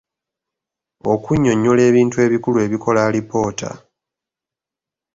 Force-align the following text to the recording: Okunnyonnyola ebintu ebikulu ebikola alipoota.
Okunnyonnyola 1.13 1.81
ebintu 1.89 2.15
ebikulu 2.25 2.57
ebikola 2.65 2.99
alipoota. 3.07 3.71